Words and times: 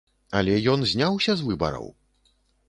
Але 0.37 0.55
ён 0.71 0.79
зняўся 0.91 1.35
з 1.43 1.47
выбараў! 1.51 1.87